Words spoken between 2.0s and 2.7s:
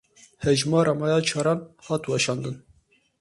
weşandin.